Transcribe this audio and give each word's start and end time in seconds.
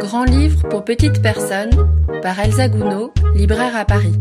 Grand 0.00 0.24
livre 0.24 0.68
pour 0.68 0.84
petites 0.84 1.22
personnes 1.22 1.70
par 2.22 2.38
Elsa 2.38 2.68
Gounod, 2.68 3.10
libraire 3.34 3.76
à 3.76 3.84
Paris. 3.84 4.14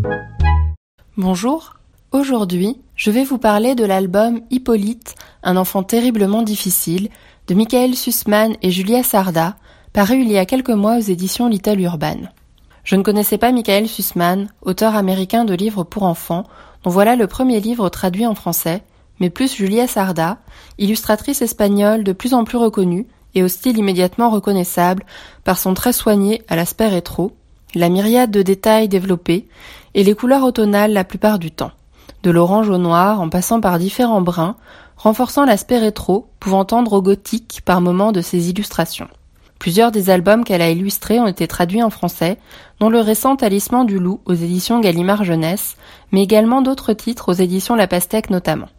Bonjour, 1.18 1.76
aujourd'hui 2.12 2.82
je 2.96 3.12
vais 3.12 3.24
vous 3.24 3.38
parler 3.38 3.76
de 3.76 3.86
l'album 3.86 4.42
Hippolyte, 4.50 5.16
un 5.44 5.58
enfant 5.58 5.84
terriblement 5.84 6.42
difficile 6.42 7.10
de 7.48 7.56
Michael 7.56 7.96
Sussman 7.96 8.56
et 8.62 8.72
Julia 8.72 9.04
Sarda, 9.04 9.56
paru 9.94 10.22
il 10.22 10.32
y 10.32 10.38
a 10.38 10.46
quelques 10.46 10.70
mois 10.70 10.98
aux 10.98 11.02
éditions 11.02 11.48
Little 11.48 11.82
Urban. 11.82 12.18
Je 12.84 12.96
ne 12.96 13.04
connaissais 13.04 13.38
pas 13.38 13.52
Michael 13.52 13.88
Sussman, 13.88 14.50
auteur 14.62 14.96
américain 14.96 15.46
de 15.46 15.54
livres 15.54 15.84
pour 15.84 16.04
enfants, 16.04 16.46
dont 16.84 16.90
voilà 16.90 17.16
le 17.16 17.28
premier 17.28 17.60
livre 17.60 17.90
traduit 17.90 18.26
en 18.26 18.36
français, 18.36 18.84
mais 19.20 19.30
plus 19.30 19.56
Julia 19.56 19.88
Sarda, 19.88 20.40
illustratrice 20.80 21.42
espagnole 21.42 22.04
de 22.04 22.12
plus 22.12 22.34
en 22.34 22.44
plus 22.44 22.58
reconnue 22.58 23.08
et 23.36 23.44
au 23.44 23.48
style 23.48 23.78
immédiatement 23.78 24.30
reconnaissable 24.30 25.04
par 25.44 25.58
son 25.58 25.74
trait 25.74 25.94
soigné 25.94 26.42
à 26.48 26.56
l'aspect 26.56 26.88
rétro, 26.88 27.34
la 27.76 27.90
myriade 27.90 28.32
de 28.32 28.42
détails 28.42 28.90
développés 28.90 29.48
et 29.94 30.04
les 30.04 30.16
couleurs 30.16 30.44
automnales 30.44 30.94
la 30.94 31.04
plupart 31.04 31.40
du 31.40 31.52
temps, 31.52 31.72
de 32.24 32.32
l'orange 32.32 32.70
au 32.70 32.78
noir 32.78 33.22
en 33.22 33.30
passant 33.30 33.62
par 33.62 33.80
différents 33.80 34.22
bruns, 34.22 34.56
renforçant 34.98 35.46
l'aspect 35.46 35.80
rétro, 35.80 36.28
pouvant 36.40 36.66
tendre 36.66 36.94
au 36.94 37.02
gothique 37.02 37.62
par 37.66 37.82
moments 37.82 38.12
de 38.12 38.22
ses 38.22 38.50
illustrations. 38.50 39.08
Plusieurs 39.58 39.92
des 39.92 40.10
albums 40.10 40.44
qu'elle 40.44 40.62
a 40.62 40.72
illustrés 40.72 41.20
ont 41.20 41.28
été 41.28 41.48
traduits 41.48 41.84
en 41.84 41.92
français, 41.92 42.40
dont 42.80 42.90
le 42.90 43.00
récent 43.00 43.36
Talisman 43.36 43.86
du 43.86 44.00
Loup 44.00 44.20
aux 44.26 44.34
éditions 44.34 44.80
Gallimard 44.80 45.24
Jeunesse, 45.24 45.78
mais 46.12 46.24
également 46.24 46.64
d'autres 46.64 46.94
titres 46.94 47.30
aux 47.30 47.36
éditions 47.36 47.76
La 47.76 47.88
Pastèque 47.88 48.32
notamment. 48.32 48.70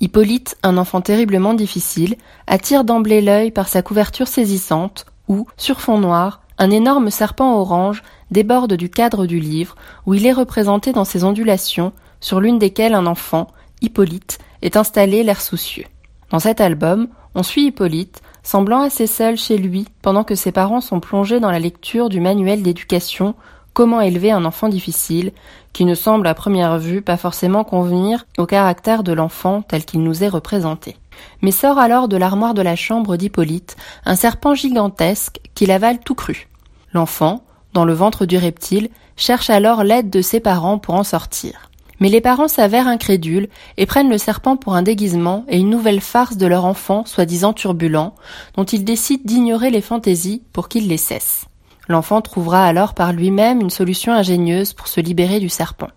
Hippolyte, 0.00 0.56
un 0.62 0.76
enfant 0.76 1.00
terriblement 1.00 1.54
difficile, 1.54 2.16
attire 2.46 2.84
d'emblée 2.84 3.22
l'œil 3.22 3.50
par 3.50 3.68
sa 3.68 3.82
couverture 3.82 4.28
saisissante, 4.28 5.06
où, 5.28 5.46
sur 5.56 5.80
fond 5.80 5.98
noir, 5.98 6.42
un 6.58 6.70
énorme 6.70 7.10
serpent 7.10 7.58
orange 7.58 8.02
déborde 8.30 8.74
du 8.74 8.90
cadre 8.90 9.26
du 9.26 9.40
livre, 9.40 9.74
où 10.04 10.14
il 10.14 10.26
est 10.26 10.32
représenté 10.32 10.92
dans 10.92 11.04
ses 11.04 11.24
ondulations, 11.24 11.92
sur 12.20 12.40
l'une 12.40 12.58
desquelles 12.58 12.94
un 12.94 13.06
enfant, 13.06 13.48
Hippolyte, 13.80 14.38
est 14.62 14.76
installé 14.76 15.22
l'air 15.22 15.40
soucieux. 15.40 15.86
Dans 16.30 16.38
cet 16.40 16.60
album, 16.60 17.08
on 17.34 17.42
suit 17.42 17.66
Hippolyte, 17.66 18.22
semblant 18.42 18.82
assez 18.82 19.06
seul 19.06 19.36
chez 19.36 19.56
lui, 19.56 19.86
pendant 20.02 20.24
que 20.24 20.34
ses 20.34 20.52
parents 20.52 20.80
sont 20.80 21.00
plongés 21.00 21.40
dans 21.40 21.50
la 21.50 21.58
lecture 21.58 22.08
du 22.08 22.20
manuel 22.20 22.62
d'éducation 22.62 23.34
Comment 23.76 24.00
élever 24.00 24.30
un 24.30 24.46
enfant 24.46 24.70
difficile, 24.70 25.32
qui 25.74 25.84
ne 25.84 25.94
semble 25.94 26.26
à 26.28 26.32
première 26.32 26.78
vue 26.78 27.02
pas 27.02 27.18
forcément 27.18 27.62
convenir 27.62 28.24
au 28.38 28.46
caractère 28.46 29.02
de 29.02 29.12
l'enfant 29.12 29.60
tel 29.60 29.84
qu'il 29.84 30.02
nous 30.02 30.24
est 30.24 30.30
représenté. 30.30 30.96
Mais 31.42 31.50
sort 31.50 31.78
alors 31.78 32.08
de 32.08 32.16
l'armoire 32.16 32.54
de 32.54 32.62
la 32.62 32.74
chambre 32.74 33.18
d'Hippolyte 33.18 33.76
un 34.06 34.14
serpent 34.14 34.54
gigantesque 34.54 35.40
qui 35.54 35.66
l'avale 35.66 35.98
tout 35.98 36.14
cru. 36.14 36.48
L'enfant, 36.94 37.44
dans 37.74 37.84
le 37.84 37.92
ventre 37.92 38.24
du 38.24 38.38
reptile, 38.38 38.88
cherche 39.14 39.50
alors 39.50 39.84
l'aide 39.84 40.08
de 40.08 40.22
ses 40.22 40.40
parents 40.40 40.78
pour 40.78 40.94
en 40.94 41.04
sortir. 41.04 41.68
Mais 42.00 42.08
les 42.08 42.22
parents 42.22 42.48
s'avèrent 42.48 42.88
incrédules 42.88 43.50
et 43.76 43.84
prennent 43.84 44.08
le 44.08 44.16
serpent 44.16 44.56
pour 44.56 44.74
un 44.74 44.82
déguisement 44.82 45.44
et 45.48 45.58
une 45.58 45.68
nouvelle 45.68 46.00
farce 46.00 46.38
de 46.38 46.46
leur 46.46 46.64
enfant 46.64 47.04
soi-disant 47.04 47.52
turbulent, 47.52 48.14
dont 48.56 48.64
ils 48.64 48.84
décident 48.84 49.24
d'ignorer 49.26 49.68
les 49.68 49.82
fantaisies 49.82 50.40
pour 50.54 50.70
qu'il 50.70 50.88
les 50.88 50.96
cesse. 50.96 51.44
L'enfant 51.88 52.20
trouvera 52.20 52.64
alors 52.64 52.94
par 52.94 53.12
lui-même 53.12 53.60
une 53.60 53.70
solution 53.70 54.12
ingénieuse 54.12 54.72
pour 54.72 54.88
se 54.88 55.00
libérer 55.00 55.40
du 55.40 55.48
serpent. 55.48 55.88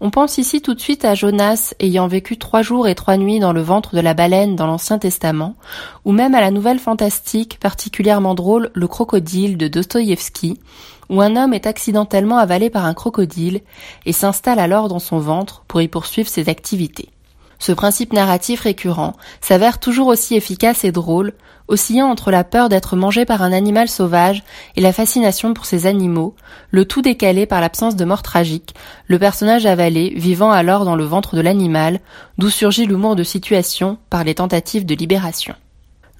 On 0.00 0.10
pense 0.10 0.38
ici 0.38 0.62
tout 0.62 0.74
de 0.74 0.80
suite 0.80 1.04
à 1.04 1.14
Jonas 1.14 1.74
ayant 1.80 2.06
vécu 2.06 2.38
trois 2.38 2.62
jours 2.62 2.86
et 2.86 2.94
trois 2.94 3.16
nuits 3.16 3.40
dans 3.40 3.52
le 3.52 3.62
ventre 3.62 3.96
de 3.96 4.00
la 4.00 4.14
baleine 4.14 4.54
dans 4.54 4.66
l'Ancien 4.66 4.98
Testament, 4.98 5.56
ou 6.04 6.12
même 6.12 6.34
à 6.36 6.40
la 6.40 6.52
nouvelle 6.52 6.78
fantastique 6.78 7.58
particulièrement 7.58 8.34
drôle 8.34 8.70
Le 8.74 8.86
crocodile 8.86 9.56
de 9.56 9.66
Dostoïevski, 9.66 10.60
où 11.08 11.20
un 11.20 11.34
homme 11.34 11.52
est 11.52 11.66
accidentellement 11.66 12.38
avalé 12.38 12.70
par 12.70 12.84
un 12.84 12.94
crocodile 12.94 13.60
et 14.06 14.12
s'installe 14.12 14.60
alors 14.60 14.88
dans 14.88 14.98
son 15.00 15.18
ventre 15.18 15.64
pour 15.66 15.80
y 15.80 15.88
poursuivre 15.88 16.28
ses 16.28 16.48
activités. 16.48 17.08
Ce 17.58 17.72
principe 17.72 18.12
narratif 18.12 18.60
récurrent 18.60 19.14
s'avère 19.40 19.80
toujours 19.80 20.06
aussi 20.06 20.36
efficace 20.36 20.84
et 20.84 20.92
drôle, 20.92 21.32
oscillant 21.66 22.08
entre 22.08 22.30
la 22.30 22.44
peur 22.44 22.68
d'être 22.68 22.96
mangé 22.96 23.24
par 23.24 23.42
un 23.42 23.52
animal 23.52 23.88
sauvage 23.88 24.44
et 24.76 24.80
la 24.80 24.92
fascination 24.92 25.54
pour 25.54 25.66
ces 25.66 25.86
animaux, 25.86 26.34
le 26.70 26.84
tout 26.84 27.02
décalé 27.02 27.46
par 27.46 27.60
l'absence 27.60 27.96
de 27.96 28.04
mort 28.04 28.22
tragique, 28.22 28.74
le 29.06 29.18
personnage 29.18 29.66
avalé 29.66 30.12
vivant 30.16 30.50
alors 30.50 30.84
dans 30.84 30.96
le 30.96 31.04
ventre 31.04 31.36
de 31.36 31.40
l'animal, 31.40 32.00
d'où 32.38 32.48
surgit 32.48 32.86
l'humour 32.86 33.16
de 33.16 33.24
situation 33.24 33.98
par 34.08 34.24
les 34.24 34.36
tentatives 34.36 34.86
de 34.86 34.94
libération. 34.94 35.54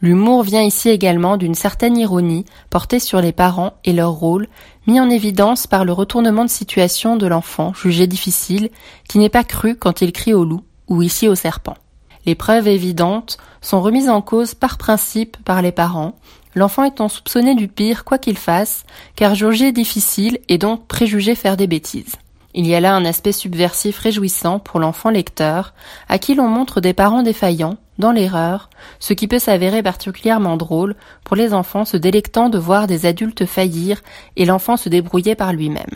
L'humour 0.00 0.44
vient 0.44 0.62
ici 0.62 0.90
également 0.90 1.36
d'une 1.36 1.56
certaine 1.56 1.96
ironie 1.96 2.44
portée 2.70 3.00
sur 3.00 3.20
les 3.20 3.32
parents 3.32 3.74
et 3.84 3.92
leur 3.92 4.12
rôle, 4.12 4.46
mis 4.86 5.00
en 5.00 5.10
évidence 5.10 5.66
par 5.66 5.84
le 5.84 5.92
retournement 5.92 6.44
de 6.44 6.50
situation 6.50 7.16
de 7.16 7.26
l'enfant 7.26 7.74
jugé 7.74 8.06
difficile, 8.06 8.70
qui 9.08 9.18
n'est 9.18 9.28
pas 9.28 9.42
cru 9.42 9.74
quand 9.74 10.00
il 10.00 10.12
crie 10.12 10.34
au 10.34 10.44
loup, 10.44 10.62
ou 10.88 11.02
ici 11.02 11.28
au 11.28 11.34
serpent. 11.34 11.76
Les 12.26 12.34
preuves 12.34 12.68
évidentes 12.68 13.38
sont 13.60 13.80
remises 13.80 14.08
en 14.08 14.20
cause 14.20 14.54
par 14.54 14.78
principe 14.78 15.36
par 15.44 15.62
les 15.62 15.72
parents, 15.72 16.16
l'enfant 16.54 16.84
étant 16.84 17.08
soupçonné 17.08 17.54
du 17.54 17.68
pire 17.68 18.04
quoi 18.04 18.18
qu'il 18.18 18.36
fasse, 18.36 18.84
car 19.16 19.34
juger 19.34 19.72
difficile 19.72 20.38
et 20.48 20.58
donc 20.58 20.86
préjugé 20.86 21.34
faire 21.34 21.56
des 21.56 21.66
bêtises. 21.66 22.16
Il 22.54 22.66
y 22.66 22.74
a 22.74 22.80
là 22.80 22.94
un 22.94 23.04
aspect 23.04 23.32
subversif 23.32 23.98
réjouissant 23.98 24.58
pour 24.58 24.80
l'enfant 24.80 25.10
lecteur, 25.10 25.74
à 26.08 26.18
qui 26.18 26.34
l'on 26.34 26.48
montre 26.48 26.80
des 26.80 26.94
parents 26.94 27.22
défaillants, 27.22 27.76
dans 27.98 28.12
l'erreur, 28.12 28.70
ce 29.00 29.12
qui 29.12 29.26
peut 29.26 29.38
s'avérer 29.38 29.82
particulièrement 29.82 30.56
drôle 30.56 30.94
pour 31.24 31.36
les 31.36 31.52
enfants 31.52 31.84
se 31.84 31.96
délectant 31.96 32.48
de 32.48 32.58
voir 32.58 32.86
des 32.86 33.06
adultes 33.06 33.44
faillir 33.44 34.00
et 34.36 34.44
l'enfant 34.44 34.76
se 34.76 34.88
débrouiller 34.88 35.34
par 35.34 35.52
lui-même. 35.52 35.94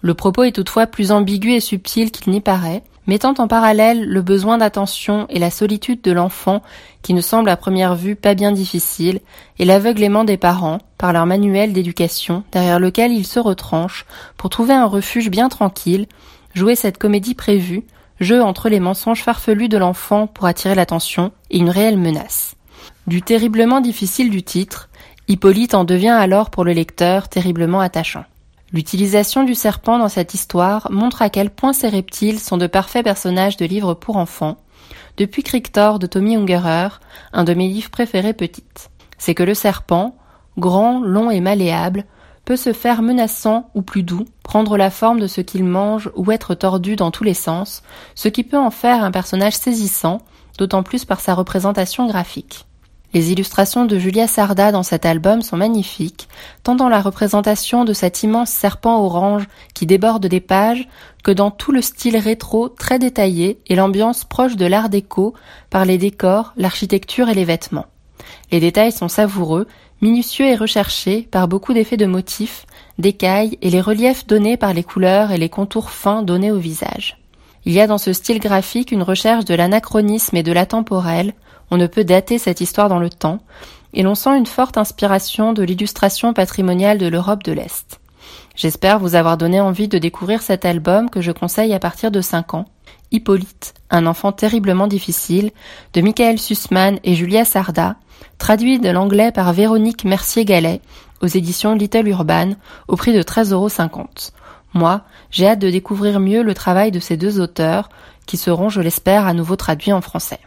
Le 0.00 0.14
propos 0.14 0.44
est 0.44 0.52
toutefois 0.52 0.86
plus 0.86 1.12
ambigu 1.12 1.52
et 1.52 1.60
subtil 1.60 2.10
qu'il 2.10 2.32
n'y 2.32 2.40
paraît, 2.40 2.82
mettant 3.06 3.34
en 3.38 3.48
parallèle 3.48 4.04
le 4.04 4.22
besoin 4.22 4.58
d'attention 4.58 5.26
et 5.28 5.38
la 5.38 5.50
solitude 5.50 6.02
de 6.02 6.12
l'enfant 6.12 6.62
qui 7.02 7.14
ne 7.14 7.20
semble 7.20 7.50
à 7.50 7.56
première 7.56 7.96
vue 7.96 8.16
pas 8.16 8.34
bien 8.34 8.52
difficile, 8.52 9.20
et 9.58 9.64
l'aveuglément 9.64 10.24
des 10.24 10.36
parents 10.36 10.78
par 10.98 11.12
leur 11.12 11.26
manuel 11.26 11.72
d'éducation 11.72 12.44
derrière 12.52 12.78
lequel 12.78 13.12
ils 13.12 13.26
se 13.26 13.40
retranchent 13.40 14.06
pour 14.36 14.50
trouver 14.50 14.74
un 14.74 14.86
refuge 14.86 15.30
bien 15.30 15.48
tranquille, 15.48 16.06
jouer 16.54 16.76
cette 16.76 16.98
comédie 16.98 17.34
prévue, 17.34 17.82
jeu 18.20 18.42
entre 18.42 18.68
les 18.68 18.80
mensonges 18.80 19.22
farfelus 19.22 19.68
de 19.68 19.78
l'enfant 19.78 20.26
pour 20.26 20.46
attirer 20.46 20.74
l'attention 20.74 21.32
et 21.50 21.58
une 21.58 21.70
réelle 21.70 21.98
menace. 21.98 22.54
Du 23.06 23.22
terriblement 23.22 23.80
difficile 23.80 24.30
du 24.30 24.42
titre, 24.42 24.88
Hippolyte 25.28 25.74
en 25.74 25.84
devient 25.84 26.08
alors 26.08 26.50
pour 26.50 26.64
le 26.64 26.72
lecteur 26.72 27.28
terriblement 27.28 27.80
attachant. 27.80 28.24
L'utilisation 28.72 29.44
du 29.44 29.54
serpent 29.54 29.98
dans 29.98 30.08
cette 30.08 30.32
histoire 30.32 30.90
montre 30.90 31.20
à 31.20 31.28
quel 31.28 31.50
point 31.50 31.74
ces 31.74 31.88
reptiles 31.88 32.40
sont 32.40 32.56
de 32.56 32.66
parfaits 32.66 33.04
personnages 33.04 33.58
de 33.58 33.66
livres 33.66 33.92
pour 33.92 34.16
enfants, 34.16 34.56
depuis 35.18 35.42
Crictor 35.42 35.98
de 35.98 36.06
Tommy 36.06 36.36
Ungerer, 36.36 36.88
un 37.34 37.44
de 37.44 37.52
mes 37.52 37.68
livres 37.68 37.90
préférés 37.90 38.32
petites. 38.32 38.90
C'est 39.18 39.34
que 39.34 39.42
le 39.42 39.52
serpent, 39.52 40.16
grand, 40.56 41.00
long 41.00 41.30
et 41.30 41.40
malléable, 41.40 42.06
peut 42.46 42.56
se 42.56 42.72
faire 42.72 43.02
menaçant 43.02 43.70
ou 43.74 43.82
plus 43.82 44.02
doux, 44.02 44.24
prendre 44.42 44.78
la 44.78 44.90
forme 44.90 45.20
de 45.20 45.26
ce 45.26 45.42
qu'il 45.42 45.64
mange 45.64 46.10
ou 46.16 46.32
être 46.32 46.54
tordu 46.54 46.96
dans 46.96 47.10
tous 47.10 47.24
les 47.24 47.34
sens, 47.34 47.82
ce 48.14 48.28
qui 48.28 48.42
peut 48.42 48.58
en 48.58 48.70
faire 48.70 49.04
un 49.04 49.10
personnage 49.10 49.54
saisissant, 49.54 50.22
d'autant 50.56 50.82
plus 50.82 51.04
par 51.04 51.20
sa 51.20 51.34
représentation 51.34 52.06
graphique. 52.06 52.66
Les 53.14 53.30
illustrations 53.30 53.84
de 53.84 53.98
Julia 53.98 54.26
Sarda 54.26 54.72
dans 54.72 54.82
cet 54.82 55.04
album 55.04 55.42
sont 55.42 55.58
magnifiques, 55.58 56.28
tant 56.62 56.74
dans 56.74 56.88
la 56.88 57.02
représentation 57.02 57.84
de 57.84 57.92
cet 57.92 58.22
immense 58.22 58.50
serpent 58.50 59.02
orange 59.02 59.48
qui 59.74 59.84
déborde 59.84 60.26
des 60.26 60.40
pages, 60.40 60.88
que 61.22 61.30
dans 61.30 61.50
tout 61.50 61.72
le 61.72 61.82
style 61.82 62.16
rétro 62.16 62.70
très 62.70 62.98
détaillé 62.98 63.58
et 63.66 63.74
l'ambiance 63.74 64.24
proche 64.24 64.56
de 64.56 64.64
l'art 64.64 64.88
déco 64.88 65.34
par 65.68 65.84
les 65.84 65.98
décors, 65.98 66.54
l'architecture 66.56 67.28
et 67.28 67.34
les 67.34 67.44
vêtements. 67.44 67.86
Les 68.50 68.60
détails 68.60 68.92
sont 68.92 69.08
savoureux, 69.08 69.66
minutieux 70.00 70.46
et 70.46 70.56
recherchés 70.56 71.28
par 71.30 71.48
beaucoup 71.48 71.74
d'effets 71.74 71.98
de 71.98 72.06
motifs, 72.06 72.64
d'écailles 72.98 73.58
et 73.60 73.68
les 73.68 73.80
reliefs 73.82 74.26
donnés 74.26 74.56
par 74.56 74.72
les 74.72 74.84
couleurs 74.84 75.32
et 75.32 75.38
les 75.38 75.50
contours 75.50 75.90
fins 75.90 76.22
donnés 76.22 76.50
au 76.50 76.58
visage. 76.58 77.21
Il 77.64 77.72
y 77.72 77.80
a 77.80 77.86
dans 77.86 77.98
ce 77.98 78.12
style 78.12 78.40
graphique 78.40 78.90
une 78.90 79.02
recherche 79.02 79.44
de 79.44 79.54
l'anachronisme 79.54 80.36
et 80.36 80.42
de 80.42 80.52
l'intemporel, 80.52 81.32
on 81.70 81.76
ne 81.76 81.86
peut 81.86 82.04
dater 82.04 82.38
cette 82.38 82.60
histoire 82.60 82.88
dans 82.88 82.98
le 82.98 83.10
temps, 83.10 83.40
et 83.94 84.02
l'on 84.02 84.14
sent 84.14 84.36
une 84.36 84.46
forte 84.46 84.78
inspiration 84.78 85.52
de 85.52 85.62
l'illustration 85.62 86.32
patrimoniale 86.32 86.98
de 86.98 87.06
l'Europe 87.06 87.44
de 87.44 87.52
l'Est. 87.52 88.00
J'espère 88.56 88.98
vous 88.98 89.14
avoir 89.14 89.36
donné 89.36 89.60
envie 89.60 89.88
de 89.88 89.98
découvrir 89.98 90.42
cet 90.42 90.64
album 90.64 91.08
que 91.08 91.20
je 91.20 91.32
conseille 91.32 91.72
à 91.72 91.78
partir 91.78 92.10
de 92.10 92.20
5 92.20 92.54
ans, 92.54 92.66
Hippolyte, 93.12 93.74
un 93.90 94.06
enfant 94.06 94.32
terriblement 94.32 94.86
difficile, 94.86 95.50
de 95.92 96.00
Michael 96.00 96.38
Sussman 96.38 96.98
et 97.04 97.14
Julia 97.14 97.44
Sarda, 97.44 97.96
traduit 98.38 98.80
de 98.80 98.90
l'anglais 98.90 99.32
par 99.32 99.52
Véronique 99.52 100.04
Mercier-Gallet 100.04 100.80
aux 101.20 101.26
éditions 101.26 101.74
Little 101.74 102.08
Urban 102.08 102.52
au 102.88 102.96
prix 102.96 103.12
de 103.12 103.22
13,50 103.22 103.52
euros. 103.52 103.68
Moi, 104.74 105.02
j'ai 105.30 105.46
hâte 105.46 105.58
de 105.58 105.70
découvrir 105.70 106.20
mieux 106.20 106.42
le 106.42 106.54
travail 106.54 106.90
de 106.90 107.00
ces 107.00 107.16
deux 107.16 107.40
auteurs, 107.40 107.88
qui 108.26 108.36
seront, 108.36 108.68
je 108.68 108.80
l'espère, 108.80 109.26
à 109.26 109.34
nouveau 109.34 109.56
traduits 109.56 109.92
en 109.92 110.00
français. 110.00 110.40